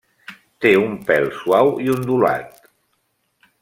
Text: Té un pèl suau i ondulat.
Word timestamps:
Té 0.65 0.71
un 0.85 0.95
pèl 1.11 1.29
suau 1.41 1.71
i 1.87 1.93
ondulat. 1.97 2.69